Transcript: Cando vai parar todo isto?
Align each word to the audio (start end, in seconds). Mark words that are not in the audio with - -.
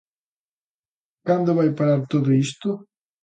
Cando 1.27 1.57
vai 1.59 1.69
parar 1.77 2.01
todo 2.11 2.29
isto? 2.45 2.69